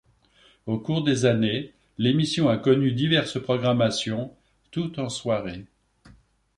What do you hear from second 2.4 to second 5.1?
a connu diverses programmations, toutes en